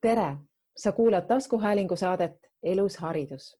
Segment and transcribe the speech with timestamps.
[0.00, 0.36] tere,
[0.76, 3.58] sa kuulad taskuhäälingu saadet Elus haridus.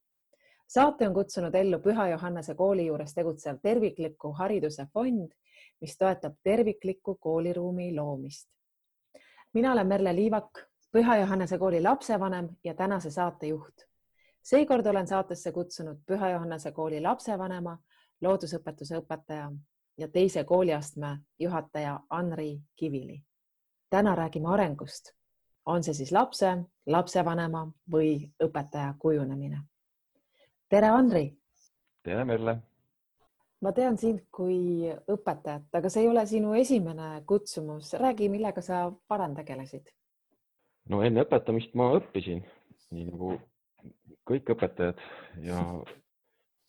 [0.69, 5.33] saate on kutsunud ellu Püha Johannese kooli juures tegutsev tervikliku hariduse fond,
[5.81, 8.49] mis toetab tervikliku kooliruumi loomist.
[9.53, 10.59] mina olen Merle Liivak,
[10.97, 13.75] Püha Johannese kooli lapsevanem ja tänase saatejuht.
[14.43, 17.79] seekord olen saatesse kutsunud Püha Johannese kooli lapsevanema,
[18.21, 19.53] loodusõpetuse õpetaja
[19.99, 23.23] ja teise kooliastme juhataja Anri Kivili.
[23.91, 25.18] täna räägime arengust
[25.69, 26.51] on see siis lapse,
[26.89, 28.13] lapsevanema või
[28.45, 29.61] õpetaja kujunemine.
[30.69, 31.27] tere, Andri.
[32.03, 32.57] tere, Merle.
[33.61, 37.93] ma tean sind kui õpetajat, aga see ei ole sinu esimene kutsumus.
[37.95, 39.93] räägi, millega sa varem tegelesid?
[40.89, 42.45] no enne õpetamist ma õppisin,
[42.91, 43.37] nii nagu
[44.29, 45.01] kõik õpetajad
[45.45, 45.61] ja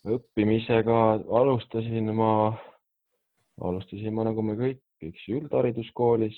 [0.07, 0.99] õppimisega
[1.39, 2.31] alustasin ma,
[3.61, 6.37] alustasin ma nagu me kõik, eks üldhariduskoolis,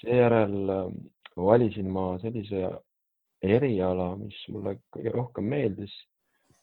[0.00, 0.68] seejärel
[1.36, 2.68] valisin ma sellise
[3.42, 5.92] eriala, mis mulle kõige rohkem meeldis.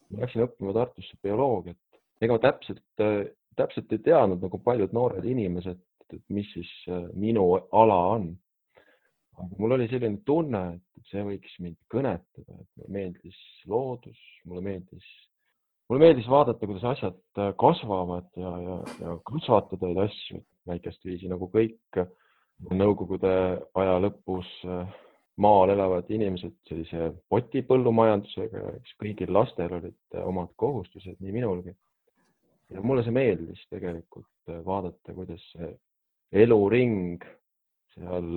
[0.10, 1.78] ma läksin õppima Tartusse bioloogiat.
[2.22, 2.84] ega täpselt,
[3.58, 5.80] täpselt ei teadnud nagu paljud noored inimesed,
[6.14, 8.36] et mis siis äh, minu ala on.
[9.38, 10.64] aga mul oli selline tunne,
[10.98, 15.10] et see võiks mind kõnetada, et mulle meeldis loodus, mulle meeldis,
[15.90, 21.30] mulle meeldis vaadata, kuidas asjad äh, kasvavad ja, ja, ja kasvatada neid asju väikest viisi
[21.32, 22.02] nagu kõik
[22.58, 23.32] Nõukogude
[23.78, 24.88] aja lõpus äh,
[25.38, 31.76] maal elavad inimesed sellise potipõllumajandusega, eks kõigil lastel olid äh, omad kohustused, nii minulgi.
[32.74, 35.70] ja mulle see meeldis tegelikult äh, vaadata, kuidas see
[36.42, 37.22] eluring
[37.94, 38.34] seal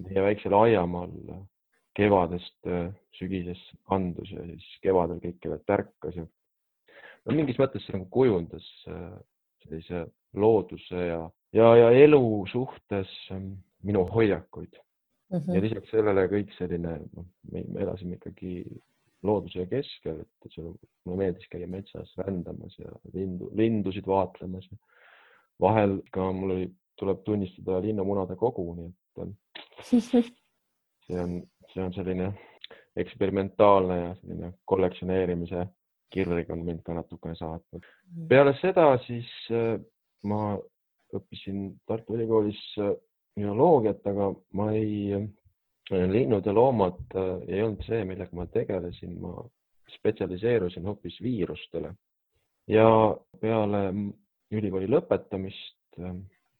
[0.00, 1.14] meie väiksel aiamaal
[1.96, 2.68] kevadest
[3.16, 8.66] sügisesse kandus ja siis kevadel kõik kevad tärkas ja no mingis mõttes see nagu kujundas
[8.84, 10.04] sellise
[10.36, 11.22] looduse ja
[11.52, 13.52] ja, ja elu suhtes ähm,
[13.82, 14.78] minu hoiakuid
[15.30, 15.38] mm.
[15.38, 15.54] -hmm.
[15.54, 18.64] ja lisaks sellele kõik selline, noh, me elasime ikkagi
[19.22, 20.72] looduse keskel, et seal
[21.04, 24.68] mulle meeldis käia metsas rändamas ja lindu, lindusid vaatlemas.
[25.60, 29.34] vahel ka mul oli, tuleb tunnistada linnamunade kogu, nii et ähm,
[31.06, 32.32] see on, see on selline
[32.96, 35.66] eksperimentaalne ja selline kollektsioneerimise
[36.10, 37.84] kirg on mind ka natukene saatnud.
[37.84, 38.26] Mhm.
[38.28, 39.80] peale seda siis äh,
[40.22, 40.58] ma
[41.16, 42.92] õppisin Tartu Ülikoolis äh,
[43.38, 49.16] bioloogiat, aga ma ei, äh, linnud ja loomad äh, ei olnud see, millega ma tegelesin,
[49.22, 49.34] ma
[49.96, 51.90] spetsialiseerusin hoopis viirustele
[52.70, 52.86] ja
[53.40, 53.80] peale
[54.54, 55.98] ülikooli lõpetamist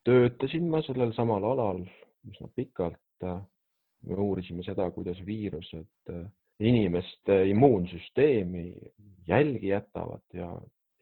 [0.06, 1.84] töötasin ma sellel samal alal
[2.26, 2.98] üsna pikalt.
[3.20, 6.10] me uurisime seda, kuidas viirused
[6.60, 8.72] inimeste immuunsüsteemi
[9.28, 10.48] jälgi jätavad ja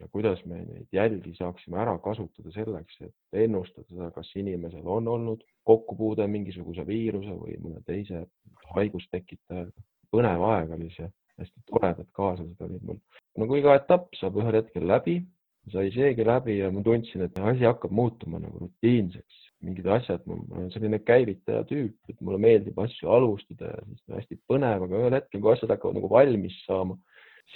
[0.01, 5.43] ja kuidas me neid jälgi saaksime ära kasutada selleks, et ennustada, kas inimesel on olnud
[5.69, 8.27] kokkupuude mingisuguse viiruse või mõne teise
[8.75, 9.87] haigust tekitajaga.
[10.15, 11.09] põnev aeg oli see,
[11.41, 13.01] hästi toredad kaaslased olid mul.
[13.35, 15.19] kui iga etapp saab ühel hetkel läbi,
[15.73, 20.39] sai seegi läbi ja ma tundsin, et asi hakkab muutuma nagu rutiinseks, mingid asjad, ma
[20.39, 25.19] olen selline käivitaja tüüp, et mulle meeldib asju alustada ja siis hästi põnev, aga ühel
[25.19, 26.97] hetkel, kui asjad hakkavad nagu valmis saama,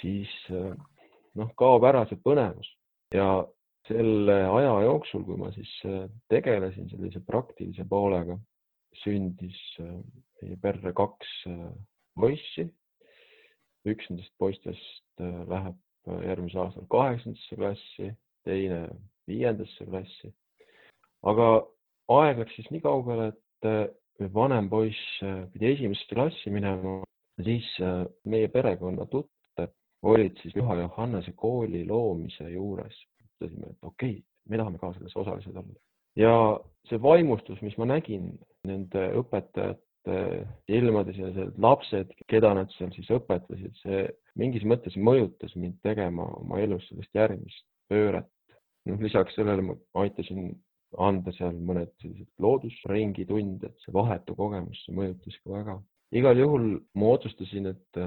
[0.01, 0.73] siis äh,
[1.39, 2.69] noh, kaob ära see põnevus
[3.13, 3.43] ja
[3.87, 8.37] selle aja jooksul, kui ma siis äh, tegelesin sellise praktilise poolega,
[9.03, 9.97] sündis äh,
[10.41, 11.67] meie perre kaks äh,
[12.19, 12.69] poissi.
[13.83, 15.75] üks nendest poistest läheb
[16.23, 18.05] järgmisel aastal kaheksandasse klassi,
[18.47, 18.85] teine
[19.27, 20.31] viiendasse klassi.
[21.27, 21.47] aga
[22.15, 25.19] aeg läks siis nii kaugele, et vanem poiss
[25.51, 27.01] pidi esimesse klassi minema,
[27.43, 27.67] siis
[28.23, 29.32] meie perekonna tutt
[30.03, 32.95] olid siis Püha Johannese kooli loomise juures.
[33.23, 35.79] ütlesime, et okei okay,, me tahame ka selles osalised olla.
[36.15, 36.33] ja
[36.89, 38.33] see vaimustus, mis ma nägin
[38.67, 40.17] nende õpetajate
[40.67, 44.03] ilmades ja need lapsed, keda nad seal siis õpetasid, see
[44.39, 48.29] mingis mõttes mõjutas mind tegema oma elus sellist järgmist pööret.
[48.85, 50.51] noh, lisaks sellele ma aitasin
[50.99, 55.79] anda seal mõned sellised loodusringi tunded, see vahetu kogemus, see mõjutas ka väga.
[56.11, 56.67] igal juhul
[56.99, 58.03] ma otsustasin, et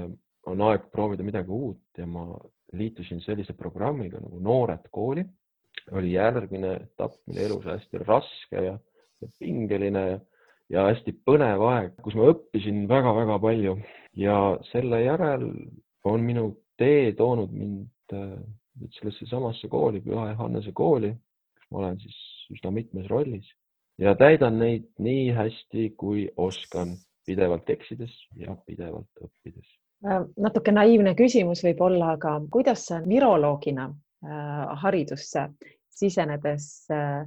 [0.47, 2.23] on aeg proovida midagi uut ja ma
[2.77, 5.25] liitusin sellise programmiga nagu Noored kooli.
[5.91, 8.73] oli järgmine etapp minu elus hästi raske ja,
[9.21, 10.17] ja pingeline ja,
[10.73, 13.77] ja hästi põnev aeg, kus ma õppisin väga-väga palju.
[14.17, 15.45] Ja selle järel
[16.03, 16.49] on minu
[16.81, 18.35] tee toonud mind äh,
[18.97, 21.13] sellesse samasse kooli, Püha Johannese kooli,
[21.55, 22.19] kus ma olen siis
[22.57, 23.47] üsna mitmes rollis.
[24.01, 31.63] Ja täidan neid nii hästi, kui oskan, pidevalt eksides ja pidevalt õppides natuke naiivne küsimus
[31.65, 35.47] võib-olla, aga kuidas sa viroloogina äh, haridusse
[35.89, 37.25] sisenedes äh,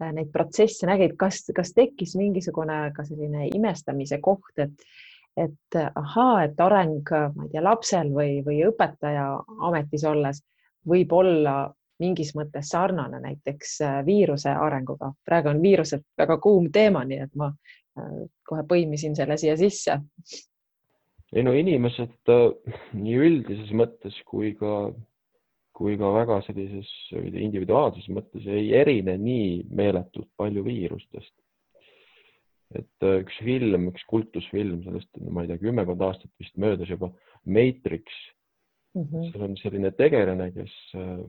[0.00, 4.90] neid protsesse nägid, kas, kas tekkis mingisugune ka selline imestamise koht, et
[5.38, 7.06] et ahaa, et areng,
[7.36, 9.28] ma ei tea, lapsel või, või õpetaja
[9.68, 10.42] ametis olles
[10.90, 11.70] võib olla
[12.02, 15.12] mingis mõttes sarnane näiteks viiruse arenguga.
[15.24, 17.52] praegu on viirused väga kuum teema, nii et ma
[18.48, 20.00] kohe põimisin selle siia sisse.
[21.34, 22.32] Ei no inimesed
[23.04, 24.90] nii üldises mõttes kui ka
[25.80, 31.32] kui ka väga sellises individuaalses mõttes ei erine nii meeletult palju viirustest.
[32.70, 37.08] et äh, üks film, üks kultusfilm sellest, ma ei tea, kümmekond aastat vist möödas juba,
[37.42, 38.04] Matrix
[38.94, 39.02] mm.
[39.02, 39.24] -hmm.
[39.30, 41.24] seal on selline tegelane, kes äh,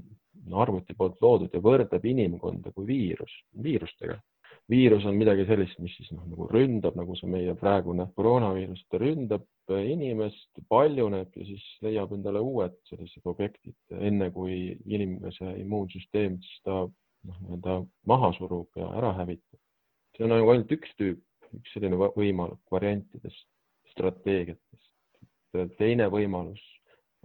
[0.54, 3.34] arvuti poolt loodud ja võrdleb inimkonda kui viirus,
[3.64, 4.20] viirustega
[4.70, 9.00] viirus on midagi sellist, mis siis noh, nagu ründab, nagu see meie praegune koroonaviirus, ta
[9.02, 16.64] ründab inimest, paljuneb ja siis leiab endale uued sellised objektid, enne kui inimese immuunsüsteem siis
[16.68, 17.78] ta noh, nii-öelda
[18.12, 19.60] maha surub ja ära hävitab.
[20.16, 21.24] see on nagu ainult üks tüüp,
[21.58, 23.48] üks selline võimalik variantidest,
[23.94, 24.90] strateegiatest.
[25.78, 26.62] teine võimalus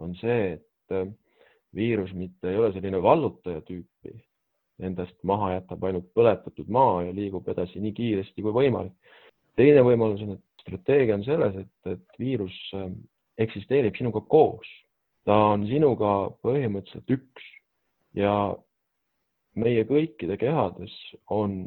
[0.03, 1.17] on see, et
[1.75, 4.13] viirus mitte ei ole selline vallutaja tüüpi,
[4.79, 8.93] endast maha jätab ainult põletatud maa ja liigub edasi nii kiiresti kui võimalik.
[9.57, 12.99] teine võimalus on, et strateegia on selles, et, et viirus ähm,
[13.37, 14.67] eksisteerib sinuga koos,
[15.25, 17.47] ta on sinuga põhimõtteliselt üks
[18.17, 18.33] ja
[19.57, 20.93] meie kõikide kehades
[21.33, 21.63] on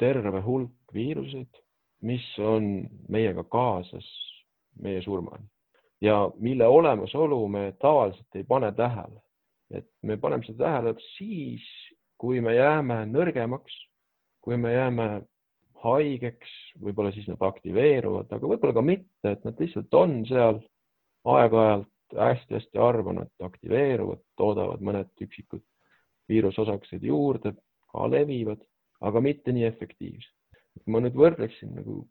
[0.00, 1.60] terve hulk viiruseid,
[2.00, 4.08] mis on meiega kaasas
[4.80, 5.44] meie surmani
[6.00, 9.20] ja mille olemasolu me tavaliselt ei pane tähele.
[9.70, 11.62] et me paneme seda tähele siis,
[12.20, 13.74] kui me jääme nõrgemaks,
[14.44, 15.08] kui me jääme
[15.84, 16.52] haigeks,
[16.82, 20.60] võib-olla siis nad aktiveeruvad, aga võib-olla ka mitte, et nad lihtsalt on seal
[21.28, 25.62] aeg-ajalt hästi-hästi harva nad aktiveeruvad, toodavad mõned üksikud
[26.30, 27.52] viirusosakesed juurde,
[27.92, 28.62] ka levivad,
[29.04, 30.34] aga mitte nii efektiivselt.
[30.76, 32.02] kui ma nüüd võrdleksin nagu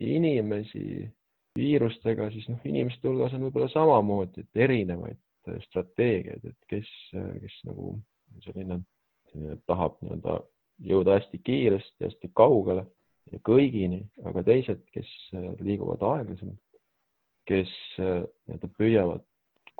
[0.00, 1.04] inimesi
[1.58, 5.20] viirustega, siis noh, inimeste hulgas on võib-olla samamoodi, et erinevaid
[5.68, 7.98] strateegiaid, et kes, kes nagu
[8.46, 8.80] selline
[9.66, 10.38] tahab nii-öelda
[10.84, 12.84] jõuda hästi kiiresti, hästi kaugele
[13.32, 16.60] ja kõigini, aga teised, kes äh, liiguvad aeglasemalt,
[17.48, 19.24] kes äh, nii-öelda püüavad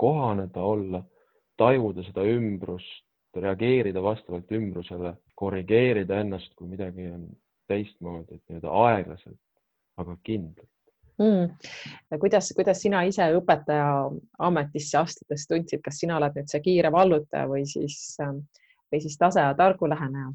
[0.01, 1.03] kohaneda, olla,
[1.61, 3.05] tajuda seda ümbrust,
[3.35, 7.27] reageerida vastavalt ümbrusele, korrigeerida ennast, kui midagi on
[7.71, 9.41] teistmoodi, et nii-öelda aeglaselt,
[9.99, 10.71] aga kindlalt.
[11.15, 11.53] Mm..
[12.19, 14.09] kuidas, kuidas sina ise õpetaja
[14.43, 18.33] ametisse astudes tundsid, kas sina oled nüüd see kiire vallutaja või siis äh,
[18.93, 20.33] või siis tase ja targu läheneja?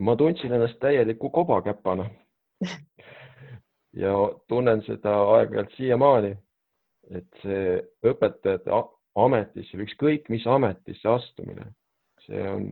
[0.00, 2.08] ma tundsin ennast täieliku kobakäpana
[3.96, 4.14] ja
[4.48, 6.32] tunnen seda aeg-ajalt siiamaani,
[7.10, 8.72] et see õpetajate
[9.18, 11.66] ametisse või ükskõik mis ametisse astumine,
[12.26, 12.68] see on,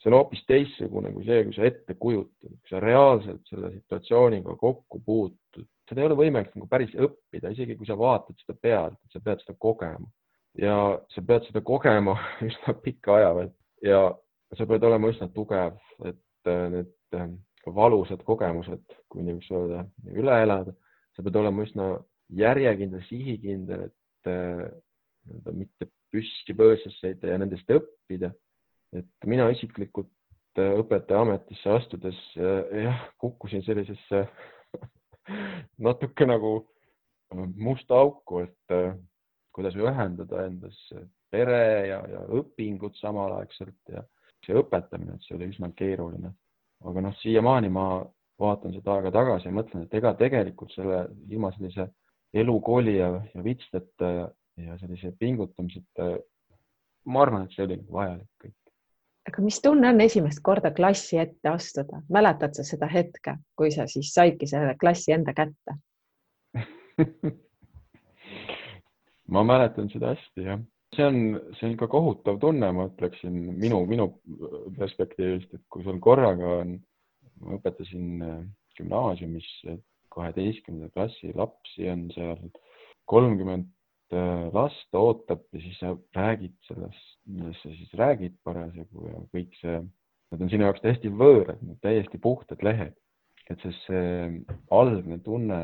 [0.00, 4.56] see on hoopis teistsugune kui see, kui sa ette kujutad, kui sa reaalselt selle situatsiooniga
[4.60, 9.00] kokku puutud, seda ei ole võimalik nagu päris õppida, isegi kui sa vaatad seda pealt,
[9.12, 10.06] sa pead seda kogema.
[10.58, 10.74] Ja
[11.14, 12.16] sa pead seda kogema
[12.48, 14.00] üsna pika aja vältel ja
[14.56, 15.78] sa pead olema üsna tugev,
[16.08, 17.28] et äh, need äh,
[17.66, 20.74] valusad kogemused, kui nii võiks öelda, üle elada.
[21.16, 21.90] sa pead olema üsna
[22.38, 24.64] järjekindel, sihikindel, et äh,
[25.26, 28.32] nii-öelda mitte püssi põõsasse heita ja nendest õppida.
[28.96, 30.10] et mina isiklikult
[30.58, 34.24] õpetaja ametisse astudes jah, kukkusin sellisesse
[35.86, 36.50] natuke nagu
[37.54, 38.74] musta auku, et
[39.54, 40.80] kuidas ühendada endas
[41.30, 44.02] pere ja, ja õpingud samalaegselt ja
[44.44, 46.32] see õpetamine, et see oli üsna keeruline.
[46.80, 47.86] aga noh, siiamaani ma
[48.40, 51.90] vaatan seda aega tagasi ja mõtlen, et ega tegelikult selle ilma sellise
[52.32, 54.24] elukooli ja, ja vitsteta ja,
[54.64, 56.08] ja sellise pingutamiseta,
[57.10, 58.56] ma arvan, et see oli nagu vajalik kõik.
[59.28, 63.86] aga mis tunne on esimest korda klassi ette astuda, mäletad sa seda hetke, kui sa
[63.90, 65.76] siis saidki selle klassi enda kätte
[69.34, 70.60] ma mäletan seda hästi, jah
[70.96, 71.18] see on,
[71.56, 74.08] see on ikka kohutav tunne, ma ütleksin minu, minu
[74.78, 76.78] perspektiivist, et kui sul korraga on,
[77.44, 78.40] ma õpetasin äh,
[78.78, 79.50] gümnaasiumis
[80.10, 82.40] kaheteistkümnenda klassi lapsi on seal
[83.10, 83.68] kolmkümmend
[84.14, 89.54] äh, last ootab ja siis sa räägid sellest, millest sa siis räägid parasjagu ja kõik
[89.60, 89.78] see,
[90.32, 92.96] need on sinu jaoks täiesti võõrad, täiesti puhtad lehed.
[93.50, 95.56] et see, see algne tunne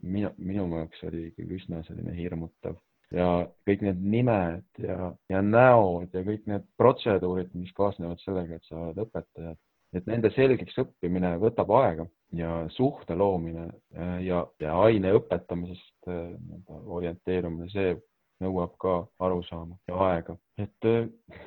[0.00, 2.78] minu, minu jaoks oli ikkagi üsna selline hirmutav
[3.12, 3.28] ja
[3.68, 8.78] kõik need nimed ja, ja näod ja kõik need protseduurid, mis kaasnevad sellega, et sa
[8.78, 9.54] oled õpetaja,
[9.96, 16.32] et nende selgeks õppimine võtab aega ja suhte loomine äh, ja, ja aine õpetamisest äh,
[16.70, 17.94] orienteerumine, see
[18.42, 21.40] nõuab ka arusaama ja aega, et äh,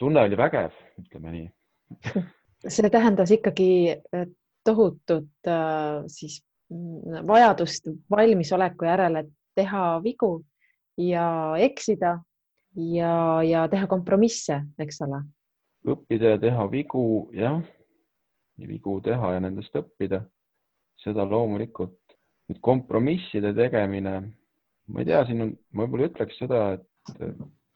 [0.00, 1.48] tunne oli vägev, ütleme nii.
[2.60, 3.96] See tähendas ikkagi
[4.68, 5.48] tohutut
[6.12, 6.34] siis
[6.68, 9.22] mm, vajadust valmisoleku järele
[9.56, 10.28] teha vigu
[10.98, 12.16] ja eksida
[12.74, 15.22] ja, ja teha kompromisse, eks ole.
[15.90, 17.04] õppida ja teha vigu,
[17.34, 17.60] jah,
[18.60, 20.24] vigu teha ja nendest õppida,
[21.00, 21.96] seda loomulikult.
[22.50, 24.12] nüüd kompromisside tegemine,
[24.90, 27.20] ma ei tea, siin on, ma võib-olla ütleks seda, et,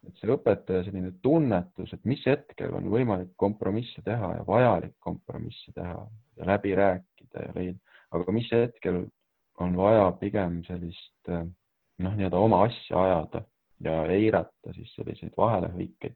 [0.02, 5.70] et see õpetaja selline tunnetus, et mis hetkel on võimalik kompromisse teha ja vajalik kompromisse
[5.78, 6.00] teha
[6.40, 7.78] ja läbi rääkida ja leida,
[8.18, 9.04] aga mis hetkel
[9.62, 11.30] on vaja pigem sellist
[12.02, 13.44] noh, nii-öelda oma asja ajada
[13.84, 16.14] ja eirata siis selliseid vahelehõikeid,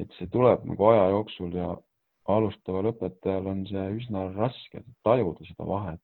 [0.00, 1.74] et see tuleb nagu aja jooksul ja
[2.30, 6.00] alustaval õpetajal on see üsna raske tajuda seda vahet.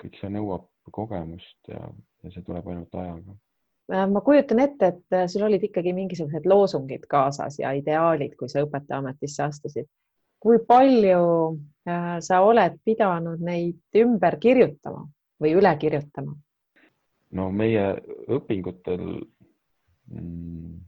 [0.00, 0.64] kõik see nõuab
[0.96, 1.80] kogemust ja,
[2.24, 3.34] ja see tuleb ainult ajaga.
[4.08, 9.42] ma kujutan ette, et sul olid ikkagi mingisugused loosungid kaasas ja ideaalid, kui sa õpetajaametisse
[9.44, 9.88] astusid.
[10.40, 11.24] kui palju
[11.88, 15.04] äh, sa oled pidanud neid ümber kirjutama
[15.42, 16.36] või üle kirjutama?
[17.36, 17.84] No meie
[18.30, 19.04] õpingutel
[20.10, 20.78] mm,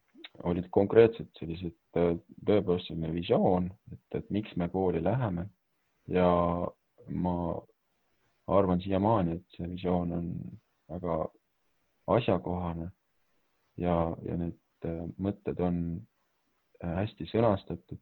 [0.48, 2.14] olid konkreetsed sellised äh,
[2.46, 5.46] tõepoolest selline visioon, et, et miks me kooli läheme
[6.10, 6.28] ja
[7.08, 7.36] ma
[8.50, 10.30] arvan siiamaani, et see visioon on
[10.90, 11.18] väga
[12.16, 12.88] asjakohane
[13.80, 13.96] ja,
[14.26, 15.84] ja need äh, mõtted on
[16.82, 18.00] äh, hästi sõnastatud.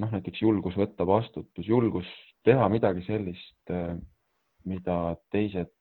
[0.00, 2.08] noh, näiteks julgus võtta vastutus, julgus
[2.46, 3.72] teha midagi sellist,
[4.64, 4.94] mida
[5.34, 5.74] teised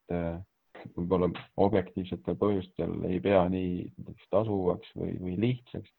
[0.95, 1.29] võib-olla
[1.61, 3.87] objektiivsetel põhjustel ei pea nii
[4.31, 5.91] tasuvaks või, või lihtsaks.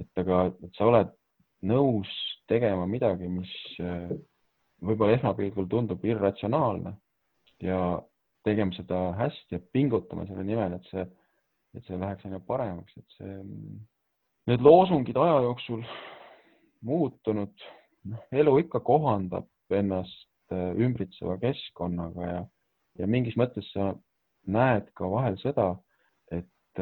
[0.00, 1.10] et aga, et sa oled
[1.68, 2.10] nõus
[2.50, 4.12] tegema midagi, mis äh,
[4.82, 6.96] võib-olla esmapilgul tundub irratsionaalne
[7.62, 8.00] ja
[8.46, 11.04] tegema seda hästi ja pingutama selle nimel, et see,
[11.76, 13.36] et see läheks aina paremaks, et see,
[14.50, 15.84] need loosungid aja jooksul
[16.82, 17.66] muutunud,
[18.10, 22.40] noh, elu ikka kohandab ennast äh, ümbritseva keskkonnaga ja,
[22.98, 23.92] ja mingis mõttes sa
[24.50, 25.68] näed ka vahel seda,
[26.32, 26.80] et,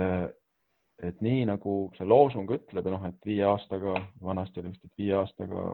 [1.01, 5.17] et nii nagu see loosung ütleb, noh, et viie aastaga, vanasti oli vist, et viie
[5.19, 5.65] aastaga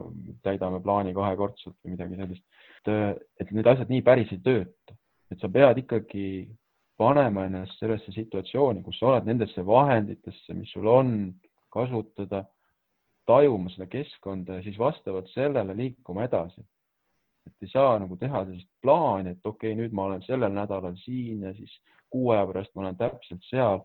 [0.45, 2.45] täidame plaani kahekordselt või midagi sellist,
[2.85, 4.97] et, et need asjad nii päris ei tööta,
[5.31, 6.27] et sa pead ikkagi
[6.97, 11.11] panema ennast sellesse situatsiooni, kus sa oled nendesse vahenditesse, mis sul on
[11.73, 12.45] kasutada,
[13.27, 16.63] tajuma seda keskkonda ja siis vastavalt sellele liikuma edasi
[17.47, 20.95] et ei saa nagu teha sellist plaani, et okei okay,, nüüd ma olen sellel nädalal
[21.03, 21.73] siin ja siis
[22.13, 23.83] kuu aja pärast ma olen täpselt seal.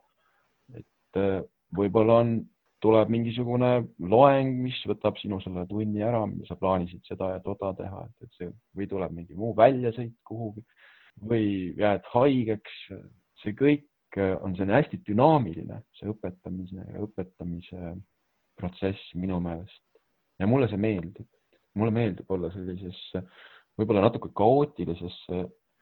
[0.79, 1.41] et äh,
[1.77, 2.35] võib-olla on,
[2.83, 3.71] tuleb mingisugune
[4.11, 8.49] loeng, mis võtab sinu selle tunni ära, sa plaanisid seda ja toda teha, et, see
[8.79, 10.65] või tuleb mingi muu väljasõit kuhugi
[11.31, 11.47] või
[11.79, 12.81] jääd haigeks.
[13.43, 17.95] see kõik äh, on selline hästi dünaamiline, see õpetamise ja õpetamise
[18.59, 19.83] protsess minu meelest
[20.39, 21.29] ja mulle see meeldib
[21.79, 23.01] mulle meeldib olla sellises
[23.79, 25.17] võib-olla natuke kaootilises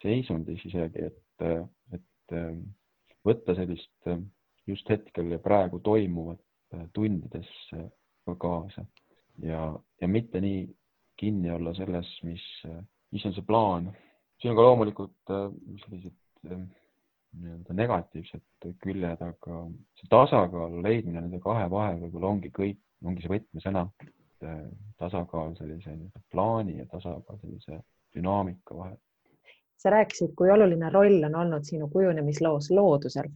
[0.03, 1.47] seisundis isegi, et,
[1.97, 2.37] et
[3.27, 4.11] võtta sellist
[4.71, 6.41] just hetkel ja praegu toimuvat
[6.95, 7.89] tundidesse
[8.27, 8.85] ka kaasa
[9.43, 9.65] ja,
[10.01, 10.65] ja mitte nii
[11.21, 12.45] kinni olla selles, mis,
[13.13, 13.91] mis on see plaan.
[14.41, 15.33] siin on ka loomulikult
[15.85, 16.17] sellised
[16.51, 19.59] nii-öelda negatiivsed küljed, aga
[19.99, 23.85] see tasakaalu leidmine nende kahe vahel võib-olla ongi kõik, ongi see võtmesõna
[24.43, 25.91] Äh, tasakaal sellise
[26.33, 27.81] plaani ja tasakaal sellise
[28.15, 28.97] dünaamika vahel.
[29.77, 33.29] sa rääkisid, kui oluline roll on olnud sinu kujunemisloos loodusel.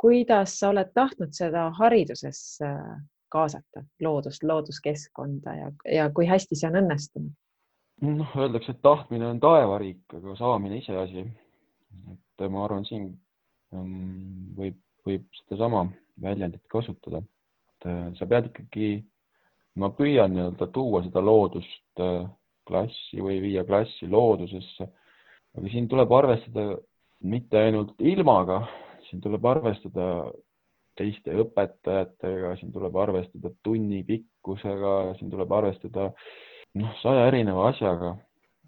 [0.00, 6.70] kuidas sa oled tahtnud seda hariduses äh, kaasata, loodust, looduskeskkonda ja, ja kui hästi see
[6.70, 7.32] on õnnestunud?
[8.02, 11.28] noh, öeldakse, et tahtmine on taevariik, aga saamine iseasi.
[12.12, 13.12] et ma arvan, siin
[13.74, 15.86] ähm, võib, võib sedasama
[16.22, 18.96] väljendit kasutada, et äh, sa pead ikkagi
[19.76, 22.24] ma püüan nii-öelda tuua seda loodust äh,
[22.66, 24.88] klassi või viia klassi loodusesse.
[25.56, 26.76] aga siin tuleb arvestada
[27.24, 28.60] mitte ainult ilmaga,
[29.08, 30.08] siin tuleb arvestada
[30.96, 36.10] teiste õpetajatega, siin tuleb arvestada tunni pikkusega, siin tuleb arvestada
[36.80, 38.16] noh, saja erineva asjaga.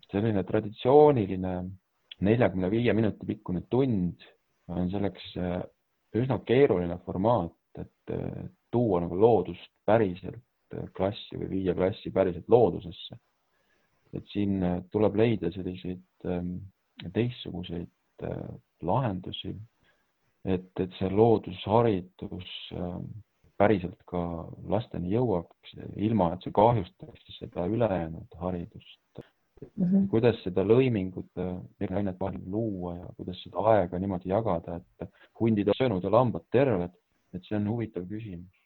[0.09, 1.51] selline traditsiooniline
[2.25, 4.23] neljakümne viie minuti pikkune tund
[4.73, 5.59] on selleks äh,
[6.17, 10.48] üsna keeruline formaat, et äh, tuua nagu loodust päriselt
[10.97, 13.19] klassi või viia klassi päriselt loodusesse.
[14.17, 16.55] et siin äh, tuleb leida selliseid ähm,
[17.13, 19.53] teistsuguseid äh, lahendusi,
[20.49, 23.11] et, et see loodusharidus ähm,
[23.61, 24.23] päriselt ka
[24.73, 29.85] lasteni jõuaks, ilma et see kahjustaks seda ülejäänud haridust mm.
[29.85, 30.09] -hmm.
[30.09, 31.43] kuidas seda lõimingut
[31.81, 35.11] eri ainete vahel luua ja kuidas seda aega niimoodi jagada, et
[35.41, 36.97] hundid on söönud ja lambad terved,
[37.35, 38.58] et see on huvitav küsimus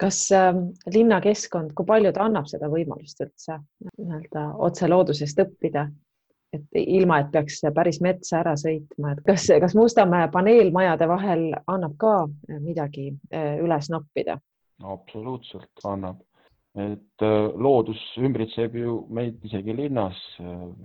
[0.00, 0.54] kas äh,
[0.94, 3.58] linnakeskkond, kui palju ta annab seda võimalust üldse
[3.98, 5.90] nii-öelda otse loodusest õppida?
[6.52, 11.94] et ilma, et peaks päris metsa ära sõitma, et kas, kas Mustamäe paneelmajade vahel annab
[11.96, 12.26] ka
[12.60, 14.36] midagi üles noppida?
[14.84, 16.18] absoluutselt annab,
[16.76, 17.24] et
[17.56, 20.20] loodus ümbritseb ju meid isegi linnas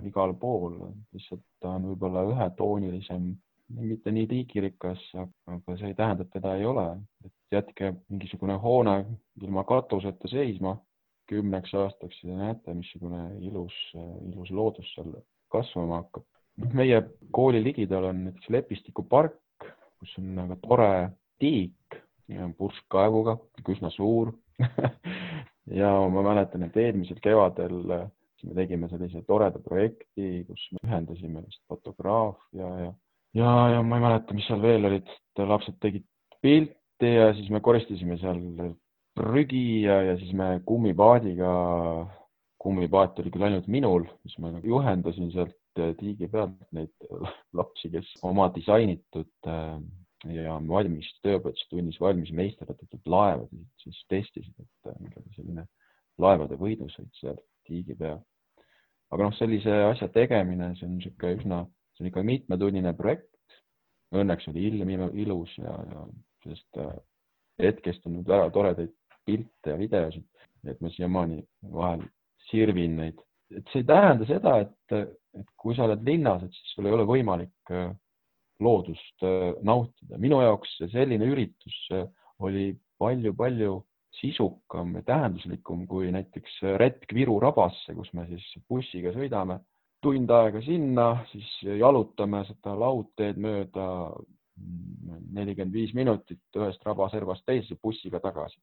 [0.08, 0.80] igal pool,
[1.12, 3.28] lihtsalt ta on võib-olla ühetoonilisem
[3.70, 6.86] mitte nii liigirikas, aga see ei tähenda, et teda ei ole,
[7.26, 8.98] et jätke mingisugune hoone
[9.42, 10.78] ilma katuseta seisma
[11.28, 13.76] kümneks aastaks ja näete, missugune ilus,
[14.32, 15.12] ilus loodus seal
[15.52, 16.26] kasvama hakkab.
[16.74, 19.68] meie kooli ligidal on näiteks Lepistikupark,
[20.00, 20.92] kus on väga tore
[21.40, 22.00] tiik,
[22.58, 23.38] purskkaevuga,
[23.70, 24.34] üsna suur
[25.82, 27.84] ja ma mäletan, et eelmisel kevadel
[28.38, 32.94] siis me tegime sellise toreda projekti, kus me ühendasime fotograafia ja ja,
[33.36, 36.06] ja ma ei mäleta, mis seal veel olid, lapsed tegid
[36.42, 38.40] pilte ja siis me koristasime seal
[39.18, 41.52] prügi ja, ja siis me kummipaadiga,
[42.62, 45.56] kummipaat oli küll ainult minul, siis ma nagu juhendasin sealt
[46.00, 47.10] tiigi pealt neid
[47.54, 49.76] lapsi, kes oma disainitud äh,
[50.34, 55.68] ja valmis tööõpetustunnis valmis meisterdatud laevasid siis testisid, et selline
[56.18, 58.20] laevade võidusõit seal tiigi peal.
[59.12, 61.60] aga noh, sellise asja tegemine, see on niisugune üsna
[61.98, 63.30] see on ikka mitmetunnine projekt.
[64.16, 66.06] Õnneks oli ilm ilus ja, ja
[66.44, 66.94] sellest äh,
[67.60, 68.94] hetkest on nüüd väga toredaid
[69.28, 70.24] pilte ja videosid,
[70.70, 71.42] et ma siiamaani
[71.74, 72.06] vahel
[72.48, 73.20] sirvin neid.
[73.52, 74.96] et see ei tähenda seda, et,
[75.40, 77.90] et kui sa oled linnas, et siis sul ei ole võimalik äh,
[78.64, 80.20] loodust äh, nautida.
[80.20, 81.78] minu jaoks selline üritus
[82.44, 82.70] oli
[83.02, 83.82] palju-palju
[84.18, 89.60] sisukam ja tähenduslikum kui näiteks retk Viru rabasse, kus me siis bussiga sõidame
[90.08, 91.48] tund aega sinna, siis
[91.80, 93.88] jalutame seda laudteed mööda
[95.36, 98.58] nelikümmend viis minutit ühest rabaservast teise bussiga tagasi.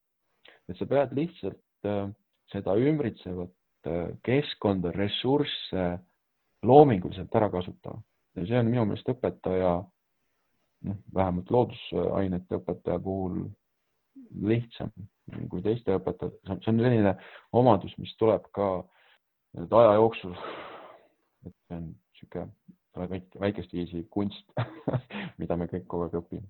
[0.69, 2.09] et sa pead lihtsalt äh,
[2.53, 3.53] seda ümbritsevat
[3.87, 5.85] äh, keskkonda, ressursse
[6.65, 8.01] loominguliselt ära kasutama
[8.35, 9.75] ja see on minu meelest õpetaja,
[10.89, 13.45] noh, vähemalt loodusainete õpetaja puhul
[14.49, 14.91] lihtsam
[15.51, 17.17] kui teiste õpetajate, see on selline
[17.53, 18.71] omadus, mis tuleb ka
[19.55, 20.35] aja jooksul
[22.15, 24.53] see on väike, väikest viisi kunst
[25.41, 26.47] mida me kõik kogu aeg õpime.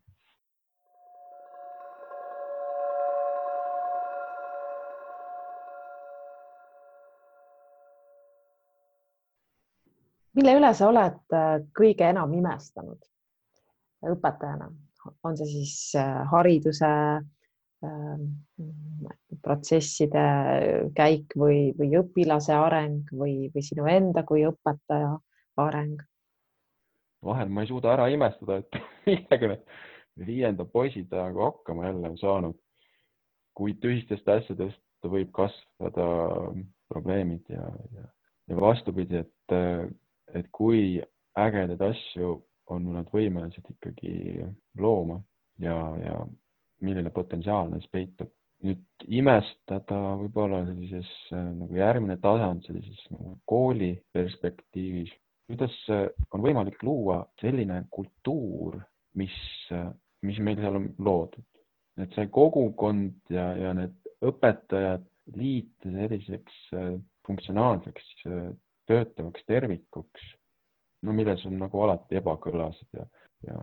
[10.34, 13.04] mille üle sa oled äh, kõige enam imestanud
[14.10, 14.66] õpetajana,
[15.22, 17.20] on see siis äh, hariduse äh,
[19.44, 20.24] protsesside
[20.96, 25.16] käik või, või õpilase areng või, või sinu enda kui õpetaja
[25.60, 26.02] areng?
[27.24, 32.18] vahel ma ei suuda ära imestada, et millega need viienda poisid nagu hakkama jälle on
[32.18, 32.60] saanud.
[33.54, 36.06] kui tühistest asjadest võib kasvada
[36.90, 38.06] probleemid ja, ja,
[38.50, 39.54] ja vastupidi, et,
[40.34, 40.98] et kui
[41.38, 42.32] ägedaid asju
[42.74, 44.42] on nad võimelised ikkagi
[44.80, 45.20] looma
[45.62, 46.16] ja, ja
[46.84, 48.30] milline potentsiaal neis peitub.
[48.64, 55.10] Nüüd imestada võib-olla sellises äh, nagu järgmine tasand sellises nagu kooli perspektiivis,
[55.50, 58.78] kuidas äh, on võimalik luua selline kultuur,
[59.20, 59.34] mis,
[59.74, 59.90] äh,
[60.24, 61.44] mis meil seal on loodud,
[62.00, 65.04] et see kogukond ja, ja need õpetajad
[65.36, 66.56] liita selliseks
[67.26, 68.24] funktsionaalseks
[68.88, 70.24] töötavaks tervikuks,
[71.04, 73.04] no milles on nagu alati ebakõlasid ja,
[73.46, 73.60] ja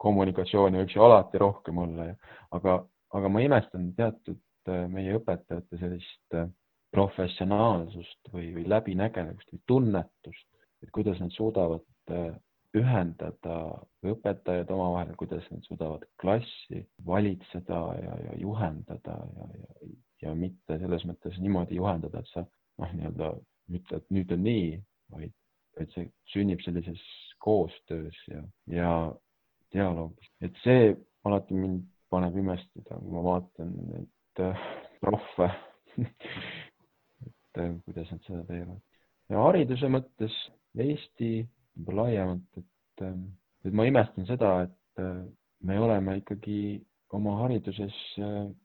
[0.00, 2.10] kommunikatsiooni võiks ju alati rohkem olla,
[2.56, 2.82] aga
[3.14, 4.40] aga ma imestan teatud
[4.70, 6.48] äh, meie õpetajate sellist äh,
[6.94, 10.48] professionaalsust või, või läbinägemist või tunnetust,
[10.82, 12.34] et kuidas nad suudavad äh,
[12.74, 13.58] ühendada
[14.02, 19.90] õpetajad omavahel, kuidas nad suudavad klassi valitseda ja, ja juhendada ja, ja,
[20.24, 23.30] ja mitte selles mõttes niimoodi juhendada, et sa noh, nii-öelda
[23.78, 24.66] ütled, nüüd on nii,
[25.14, 25.34] vaid
[25.80, 27.02] et see sünnib sellises
[27.44, 28.92] koostöös ja, ja
[29.74, 31.82] dialoogis, et see alati mind
[32.14, 34.66] paneb imestada, kui ma vaatan neid äh,
[35.02, 35.48] prohve
[35.98, 38.80] et äh, kuidas nad seda teevad.
[39.32, 40.36] ja hariduse mõttes
[40.84, 41.44] Eesti
[41.90, 43.18] laiemalt, et, äh,
[43.66, 45.02] et ma imestan seda, et
[45.64, 46.58] me oleme ikkagi
[47.14, 47.94] oma hariduses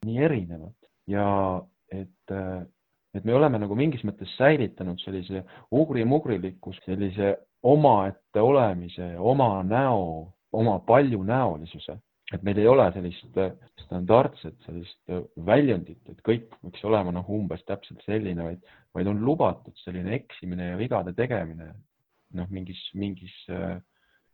[0.05, 1.25] nii erinevad ja
[1.89, 2.33] et,
[3.13, 10.77] et me oleme nagu mingis mõttes säilitanud sellise ugri-mugriliku sellise omaette olemise, oma näo, oma
[10.87, 11.97] paljunäolisuse
[12.33, 17.29] et meil ei ole sellist äh, standardset sellist äh, väljundit, et kõik võiks olema noh,
[17.33, 21.71] umbes täpselt selline, vaid, vaid on lubatud selline eksimine ja vigade tegemine
[22.37, 23.79] noh, mingis, mingis äh,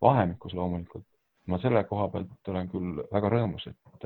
[0.03, 1.07] vahemikus loomulikult.
[1.47, 4.05] ma selle koha pealt olen küll väga rõõmus, et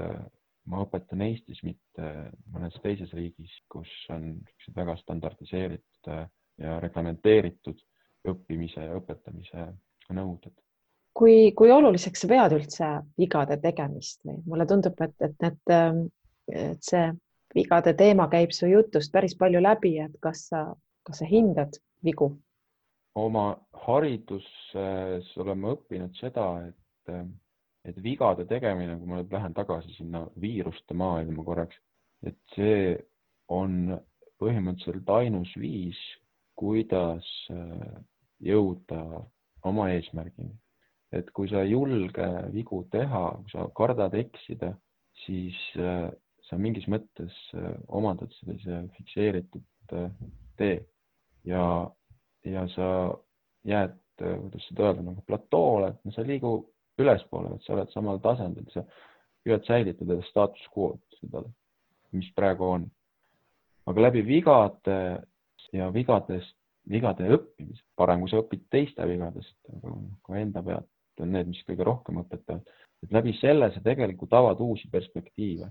[0.69, 2.09] ma õpetan Eestis, mitte
[2.53, 4.31] mõnes teises riigis, kus on
[4.75, 6.09] väga standardiseeritud
[6.59, 7.79] ja reglementeeritud
[8.27, 9.69] õppimise ja õpetamise
[10.15, 10.53] nõuded.
[11.13, 16.11] kui, kui oluliseks sa pead üldse vigade tegemist või mulle tundub, et, et need,
[16.47, 17.09] et see
[17.55, 20.63] vigade teema käib su jutust päris palju läbi, et kas sa,
[21.03, 22.31] kas sa hindad vigu?
[23.19, 27.15] oma hariduses olen ma õppinud seda, et,
[27.87, 31.77] et vigade tegemine, kui ma nüüd lähen tagasi sinna viiruste maailma korraks,
[32.27, 32.97] et see
[33.49, 33.95] on
[34.39, 35.99] põhimõtteliselt ainus viis,
[36.59, 37.27] kuidas
[38.43, 39.03] jõuda
[39.67, 40.55] oma eesmärgini.
[41.11, 44.75] et kui sa ei julge vigu teha, kui sa kardad eksida,
[45.25, 45.57] siis
[46.45, 47.33] sa mingis mõttes
[47.87, 49.95] omandad sellise fikseeritud
[50.57, 50.75] tee
[51.49, 51.63] ja
[52.45, 52.89] ja sa
[53.67, 56.53] jääd, kuidas seda öelda, nagu platoole, et sa liigu
[57.03, 58.83] ülespoole, et sa oled samal tasandil, sa
[59.45, 61.43] püüad säilitada staatus quo'd, seda,
[62.15, 62.87] mis praegu on.
[63.89, 64.97] aga läbi vigade
[65.73, 66.55] ja vigadest,
[66.89, 71.63] vigade õppimise, parem kui sa õpid teiste vigadest, aga ka enda pealt on need, mis
[71.67, 72.67] kõige rohkem õpetavad,
[73.03, 75.69] et läbi selle sa tegelikult avad uusi perspektiive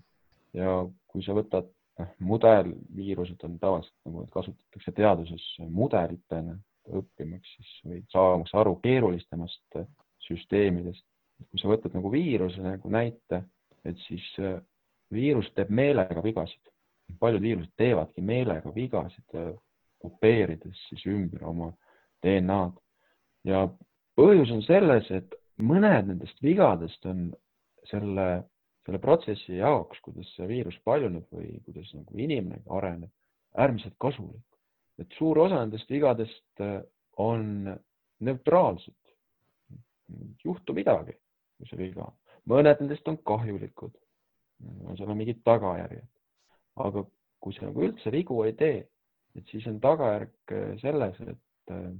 [0.57, 1.69] ja kui sa võtad
[2.01, 6.57] noh, mudelviirused on tavaliselt nagu kasutatakse teaduses mudelitena
[6.89, 9.81] õppimaks siis või saamaks aru keerulisemast
[10.25, 11.05] süsteemidest.
[11.47, 13.43] Kui sa võtad nagu viiruse nagu näite,
[13.87, 14.59] et siis äh,
[15.15, 16.63] viirus teeb meelega vigasid.
[17.19, 19.53] paljud viirused teevadki meelega vigasid, äh,
[19.99, 21.73] kopeerides siis ümber oma
[22.23, 22.77] DNA-d
[23.49, 23.65] ja
[24.19, 27.31] põhjus on selles, et mõned nendest vigadest on
[27.89, 28.29] selle
[28.89, 33.11] selle protsessi jaoks, kuidas see viirus paljuneb või kuidas nagu inimene areneb,
[33.61, 34.45] äärmiselt kasulik.
[34.99, 36.81] et suur osa nendest vigadest äh,
[37.17, 37.69] on
[38.21, 38.95] neutraalsed.
[40.09, 41.13] ei juhtu midagi,
[41.59, 42.07] kui see viga
[42.49, 43.95] mõned nendest on kahjulikud,
[44.97, 46.07] seal on mingid tagajärjed.
[46.79, 47.03] aga
[47.43, 48.79] kui sa nagu üldse vigu ei tee,
[49.39, 51.91] et siis on tagajärg äh, selles, et, äh,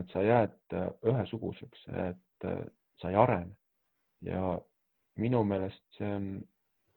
[0.00, 0.76] et sa jääd
[1.08, 2.48] ühesuguseks, et
[3.00, 3.54] sa ei arene
[4.24, 4.58] ja
[5.20, 6.26] minu meelest see on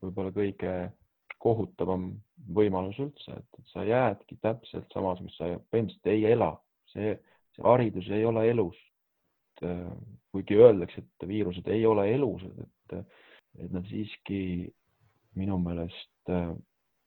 [0.03, 0.73] võib-olla kõige
[1.39, 2.09] kohutavam
[2.55, 6.51] võimalus üldse, et sa jäädki täpselt samasuguseks, sa põhimõtteliselt ei ela,
[6.91, 7.15] see,
[7.55, 8.79] see haridus ei ole elus.
[9.63, 9.91] Äh,
[10.31, 13.07] kuigi öeldakse, et viirused ei ole elusad, et,
[13.59, 14.69] et nad siiski
[15.39, 16.51] minu meelest, äh,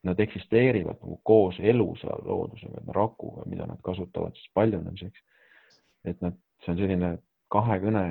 [0.05, 5.25] nad eksisteerivad nagu koos elusa loodusega, rakuga, mida nad kasutavad siis paljunemiseks.
[6.05, 7.11] et nad, see on selline
[7.55, 8.05] kahekõne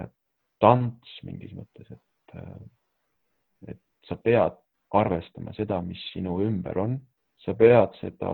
[0.63, 3.75] tants mingis mõttes, et äh,
[4.07, 4.57] sa pead
[4.95, 6.95] arvestama seda, mis sinu ümber on,
[7.43, 8.31] sa pead seda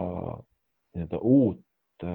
[0.94, 2.06] nii-öelda uut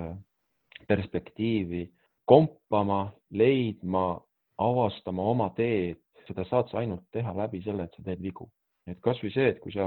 [0.88, 1.82] perspektiivi
[2.28, 4.20] kompama, leidma,
[4.58, 8.48] avastama oma teed, seda saad sa ainult teha läbi selle, et sa teed vigu.
[8.86, 9.86] et kasvõi see, et kui sa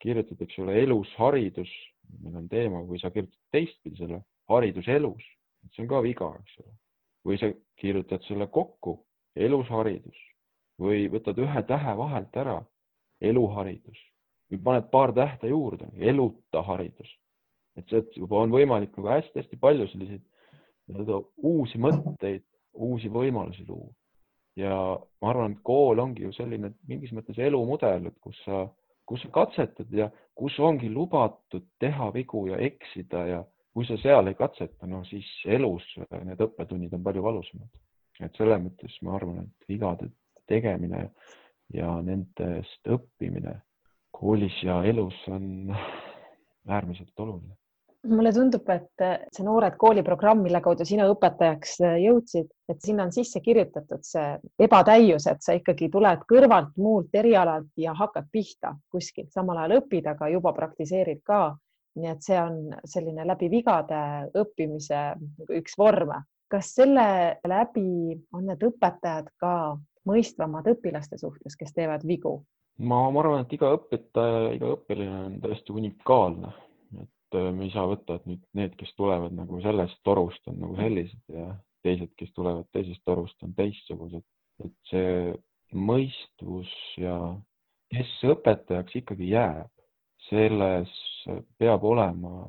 [0.00, 1.68] kirjutad, eks ole, elus haridus,
[2.22, 5.26] meil on teema, kui sa kirjutad teistpidi selle haridus elus,
[5.74, 6.72] see on ka viga, eks ole.
[7.28, 8.96] või sa kirjutad selle kokku,
[9.36, 10.16] elus haridus
[10.80, 12.56] või võtad ühe tähe vahelt ära
[13.20, 13.98] eluharidus
[14.50, 17.10] või paned paar tähte juurde, eluta haridus.
[17.76, 20.22] et juba on võimalik nagu hästi-hästi palju selliseid
[20.90, 23.92] nii-öelda uusi mõtteid, uusi võimalusi luua.
[24.56, 24.74] ja
[25.22, 28.66] ma arvan, et kool ongi ju selline mingis mõttes elumudel, et kus sa,
[29.06, 34.26] kus sa katsetad ja kus ongi lubatud teha vigu ja eksida ja kui sa seal
[34.26, 35.86] ei katseta, no siis elus
[36.26, 37.68] need õppetunnid on palju valusamad.
[38.20, 40.10] et selles mõttes ma arvan, et vigade
[40.50, 41.06] tegemine
[41.72, 43.54] ja nendest õppimine
[44.10, 45.70] koolis ja elus on
[46.68, 47.56] äärmiselt oluline.
[48.08, 53.12] Mulle tundub, et see Noored kooli programm, mille kaudu sina õpetajaks jõudsid, et sinna on
[53.12, 59.32] sisse kirjutatud see ebatäius, et sa ikkagi tuled kõrvalt muult erialalt ja hakkad pihta kuskilt,
[59.34, 61.56] samal ajal õpid, aga juba praktiseerid ka.
[62.00, 65.00] nii et see on selline läbi vigade õppimise
[65.58, 66.22] üks vorme.
[66.50, 72.40] kas selle läbi on need õpetajad ka mõistvamad õpilaste suhtes, kes teevad vigu?
[72.78, 76.69] ma, ma arvan, et iga õpetaja, iga õpilane on täiesti unikaalne, äh,
[77.36, 81.34] me ei saa võtta, et nüüd need, kes tulevad nagu sellest torust, on nagu sellised
[81.36, 81.46] ja
[81.86, 84.24] teised, kes tulevad teisest torust, on teistsugused,
[84.64, 85.34] et see
[85.72, 87.16] mõistvus ja
[87.94, 89.70] kes õpetajaks ikkagi jääb,
[90.28, 90.92] selles
[91.58, 92.48] peab olema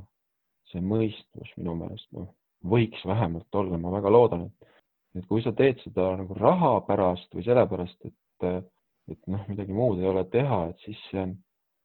[0.72, 2.30] see mõistvus minu meelest, noh,
[2.68, 4.70] võiks vähemalt olla, ma väga loodan, et
[5.18, 8.68] et kui sa teed seda nagu raha pärast või sellepärast, et,
[9.12, 11.34] et noh, midagi muud ei ole teha, et siis see on,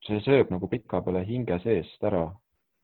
[0.07, 2.29] see sööb nagu pikapeale hinge seest ära,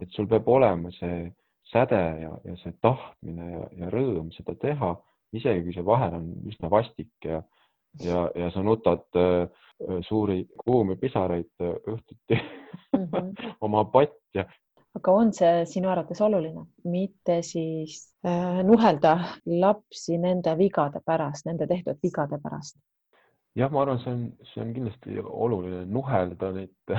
[0.03, 1.31] et sul peab olema see
[1.73, 4.95] säde ja, ja see tahtmine ja, ja rõõm seda teha,
[5.33, 7.43] isegi kui see vahel on üsna vastik ja,
[8.05, 9.47] ja, ja sa nutad äh,
[10.09, 12.41] suuri kuumi pisaraid äh, õhtuti
[12.97, 13.33] mm -hmm.
[13.67, 14.47] oma patja.
[14.95, 21.67] aga on see sinu arvates oluline, mitte siis äh, nuhelda lapsi nende vigade pärast, nende
[21.67, 22.77] tehtud vigade pärast?
[23.59, 26.95] Jah, ma arvan, see on, see on kindlasti oluline nuhelda neid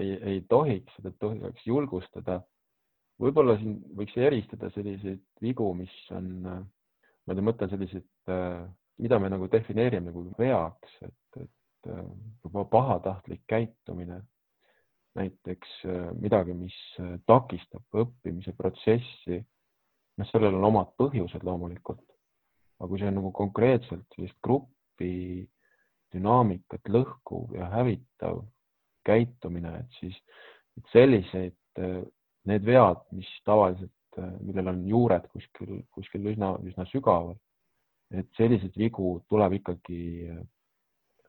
[0.00, 2.40] ei, ei tohiks, seda tuleks julgustada.
[3.20, 8.08] võib-olla siin võiks eristada selliseid vigu, mis on, ma mõtlen selliseid,
[9.00, 11.92] mida me nagu defineerime nagu veaks, et, et
[12.44, 14.22] juba pahatahtlik käitumine.
[15.16, 19.38] Näiteks äh, midagi, mis äh, takistab õppimise protsessi,
[20.20, 22.04] noh, sellel on omad põhjused loomulikult,
[22.78, 25.46] aga kui see on nagu konkreetselt sellist gruppi
[26.14, 28.42] dünaamikat lõhkuv ja hävitav
[29.06, 30.16] käitumine, et siis
[30.76, 32.02] et selliseid, äh,
[32.46, 37.34] need vead, mis tavaliselt, millel on juured kuskil, kuskil üsna, üsna sügaval,
[38.16, 39.98] et selliseid vigu tuleb ikkagi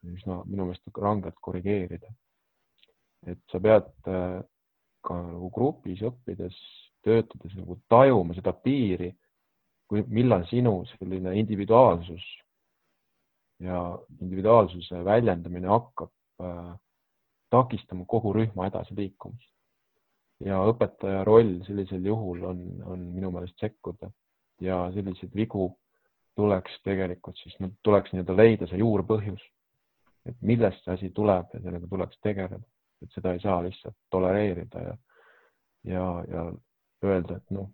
[0.08, 2.12] üsna minu meelest rangelt korrigeerida.
[3.28, 4.40] Et sa pead äh,
[5.04, 6.58] ka nagu grupis õppides,
[7.06, 9.12] töötades nagu tajuma seda piiri,
[9.88, 12.26] kui, millal sinu selline individuaalsus
[13.64, 13.82] ja
[14.22, 16.12] individuaalsuse väljendamine hakkab
[16.44, 16.74] äh,
[17.50, 19.54] takistama kogu rühma edasiliikumist.
[20.46, 24.12] ja õpetaja roll sellisel juhul on, on minu meelest sekkuda
[24.62, 25.72] ja selliseid vigu
[26.38, 29.42] tuleks tegelikult siis, tuleks nii-öelda leida see juurpõhjus,
[30.30, 32.62] et millest see asi tuleb ja sellega tuleks tegeleda
[33.02, 34.96] et seda ei saa lihtsalt tolereerida ja,
[35.84, 36.46] ja, ja
[37.06, 37.70] öelda, et noh,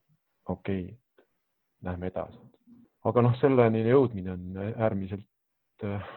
[0.50, 0.98] okei okay,,
[1.84, 2.40] lähme edasi.
[3.04, 6.12] aga noh, selleni jõudmine on äärmiselt äh,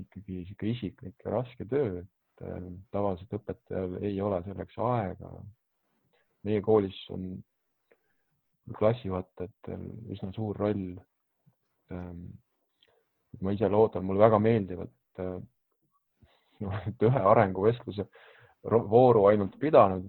[0.00, 5.32] ikkagi sihuke isiklik ja raske töö, et äh, tavaliselt õpetajal ei ole selleks aega.
[6.44, 7.30] meie koolis on
[8.78, 10.86] klassijuhatajatel üsna suur roll
[11.92, 12.26] ähm,.
[13.40, 15.38] ma ise loodan, mulle väga meeldivad äh,
[16.60, 18.06] noh, et ühe arenguvestluse
[18.64, 20.06] vooru ainult pidanud,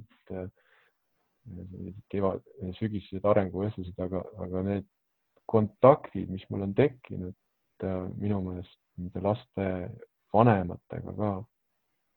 [2.10, 2.44] kevad,
[2.78, 4.88] sügisesed arenguvestlused, aga, aga need
[5.46, 7.36] kontaktid, mis mul on tekkinud
[8.20, 9.66] minu meelest nende laste
[10.34, 11.32] vanematega ka,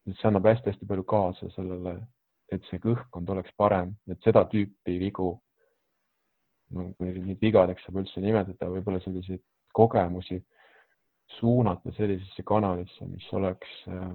[0.09, 1.99] see annab hästi-hästi palju kaasa sellele,
[2.55, 5.33] et see kõhkkond oleks parem, et seda tüüpi vigu,
[6.73, 9.43] kui neid vigadeks saab üldse nimetada, võib-olla selliseid
[9.77, 10.41] kogemusi
[11.39, 14.07] suunata sellisesse kanalisse, mis oleks äh,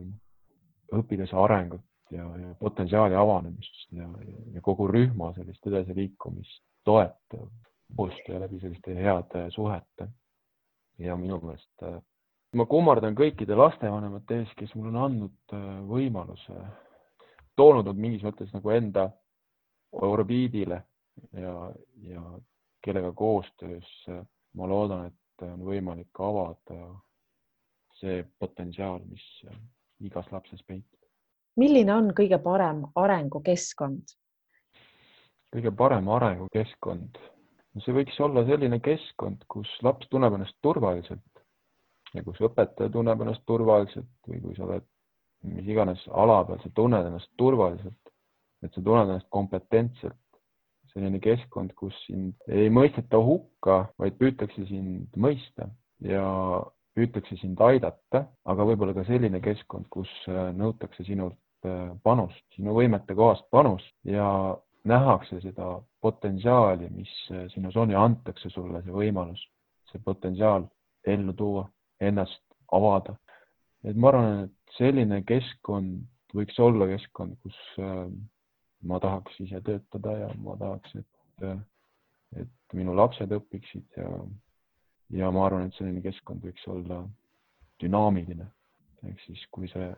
[0.97, 4.07] õpilase arengut ja, ja potentsiaali avanemist ja,
[4.53, 7.47] ja kogu rühma sellist edasiliikumist toetav
[7.95, 10.07] koostöö läbi selliste heade suhete.
[10.97, 11.95] ja minu meelest äh,
[12.53, 16.57] ma kummardan kõikide lastevanemate ees, kes mulle on andnud äh, võimaluse,
[17.57, 19.07] toonud nad mingis mõttes nagu enda
[19.91, 20.83] orbiidile
[21.33, 21.55] ja,
[22.05, 22.23] ja
[22.85, 24.21] kellega koostöös äh,
[24.53, 26.93] ma loodan, et on võimalik avada
[27.97, 29.25] see potentsiaal, mis
[30.05, 30.93] igas lapses peitub
[31.59, 34.15] milline on kõige parem arengukeskkond?
[35.53, 37.19] kõige parem arengukeskkond,
[37.81, 41.43] see võiks olla selline keskkond, kus laps tunneb ennast turvaliselt
[42.13, 44.89] ja kus õpetaja tunneb ennast turvaliselt või kui sa oled
[45.43, 48.11] mis iganes ala peal, sa tunned ennast turvaliselt,
[48.63, 50.19] et sa tunned ennast kompetentselt.
[50.93, 55.65] selline keskkond, kus sind ei mõisteta hukka, vaid püütakse sind mõista
[56.05, 56.27] ja
[56.93, 60.11] püütakse sind aidata, aga võib-olla ka selline keskkond, kus
[60.53, 64.27] nõutakse sinult Äh, panust, sinu võimete kohast panust ja
[64.83, 69.43] nähakse seda potentsiaali, mis äh, sinus on ja antakse sulle see võimalus,
[69.91, 70.67] see potentsiaal
[71.07, 71.67] ellu tuua,
[72.01, 72.41] ennast
[72.71, 73.15] avada.
[73.83, 78.07] et ma arvan, et selline keskkond võiks olla keskkond, kus äh,
[78.83, 81.59] ma tahaks ise töötada ja ma tahaks, et,
[82.41, 84.09] et minu lapsed õpiksid ja,
[85.19, 87.03] ja ma arvan, et selline keskkond võiks olla
[87.83, 88.47] dünaamiline.
[89.03, 89.89] ehk siis, kui see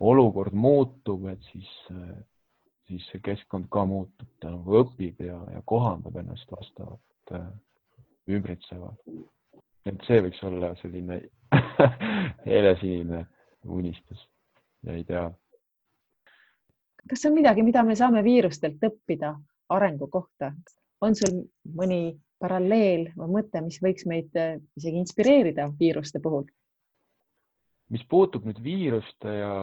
[0.00, 1.70] olukord muutub, et siis,
[2.88, 7.46] siis see keskkond ka muutub, ta nagu õpib ja, ja kohandab ennast vastavalt äh,
[8.30, 8.96] ümbritsevale.
[9.84, 11.20] et see võiks olla selline
[12.48, 13.24] helesinine
[13.64, 14.26] unistus
[14.86, 15.32] ja ideaal.
[17.08, 19.34] kas on midagi, mida me saame viirustelt õppida
[19.68, 20.52] arengu kohta?
[21.04, 21.42] on sul
[21.76, 26.44] mõni paralleel või mõte, mis võiks meid äh, isegi inspireerida viiruste puhul?
[27.90, 29.54] mis puutub nüüd viiruste ja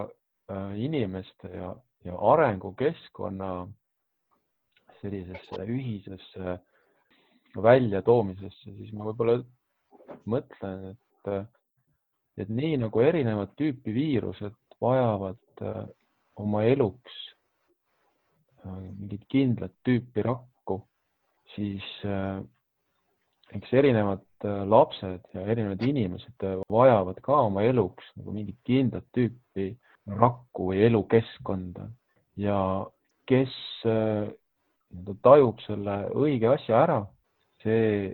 [0.51, 3.51] Äh, inimeste ja, ja arengukeskkonna
[5.01, 6.57] sellisesse ühisesse
[7.61, 9.41] väljatoomisesse, siis ma võib-olla
[10.29, 11.31] mõtlen, et,
[12.41, 15.83] et nii nagu erinevat tüüpi viirused vajavad äh,
[16.41, 17.17] oma eluks
[18.65, 20.81] äh, mingit kindlat tüüpi rakku,
[21.55, 21.85] siis
[23.51, 24.23] eks erinevad
[24.71, 29.73] lapsed ja erinevad inimesed vajavad ka oma eluks nagu mingit kindlat tüüpi
[30.07, 31.87] rakku või elukeskkonda
[32.39, 32.57] ja
[33.29, 33.53] kes
[33.85, 34.29] äh,
[34.91, 36.97] nii-öelda tajub selle õige asja ära,
[37.63, 38.11] see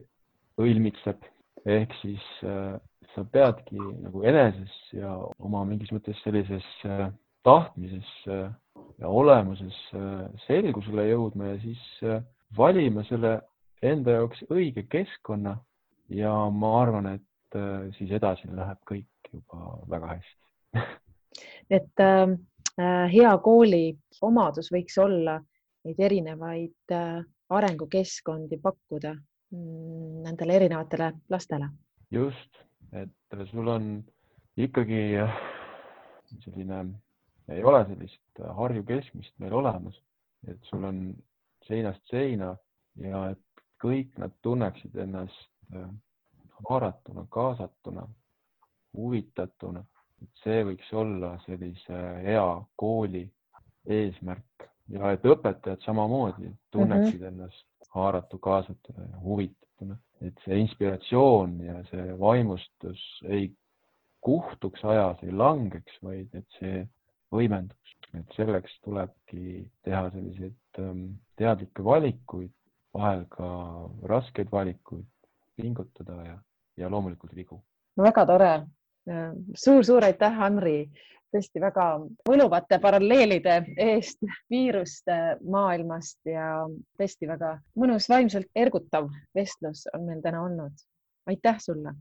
[0.61, 1.23] õilmitseb.
[1.67, 2.75] Ehk siis äh,
[3.13, 7.09] sa peadki nagu eneses ja oma mingis mõttes sellises äh,
[7.47, 9.75] tahtmises ja olemuses
[10.43, 11.83] selgusele jõudma ja siis
[12.57, 13.37] valima selle
[13.85, 15.55] enda jaoks õige keskkonna.
[16.11, 17.59] Ja ma arvan, et
[17.95, 20.83] siis edasi läheb kõik juba väga hästi
[21.69, 22.35] et äh,
[23.11, 25.37] hea kooli omadus võiks olla
[25.85, 31.69] neid erinevaid äh, arengukeskkondi pakkuda mm, nendele erinevatele lastele.
[32.11, 32.59] just,
[32.91, 34.03] et sul on
[34.57, 35.39] ikkagi äh,
[36.43, 36.85] selline,
[37.51, 39.95] ei ole sellist Harju keskmist meil olemas,
[40.47, 41.01] et sul on
[41.67, 42.55] seinast seina
[43.01, 45.89] ja et kõik nad tunneksid ennast äh,
[46.69, 48.07] haaratuna, kaasatuna,
[48.97, 49.83] huvitatuna,
[50.43, 53.23] see võiks olla sellise hea kooli
[53.85, 57.27] eesmärk ja et õpetajad samamoodi tunneksid mm -hmm.
[57.27, 63.51] ennast haaratu, kaasatuna ja huvitatuna, et see inspiratsioon ja see vaimustus ei
[64.21, 66.87] kuhtuks ajas, ei langeks, vaid et see
[67.33, 71.03] võimenduks, et selleks tulebki teha selliseid ähm,
[71.39, 72.51] teadlikke valikuid,
[72.93, 73.49] vahel ka
[74.11, 75.07] raskeid valikuid,
[75.55, 76.37] pingutada ja,
[76.77, 77.61] ja loomulikult vigu.
[77.97, 78.51] no väga tore.
[79.55, 80.89] Suur-suur aitäh, Anri,
[81.31, 81.85] tõesti väga
[82.27, 86.65] võluvate paralleelide eest viiruste maailmast ja
[86.99, 90.73] tõesti väga mõnus, vaimselt ergutav vestlus on meil täna olnud.
[91.27, 91.93] aitäh sulle.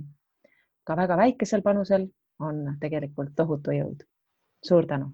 [0.83, 2.07] ka väga väikesel panusel
[2.39, 4.03] on tegelikult tohutu jõud.
[4.63, 5.11] suur tänu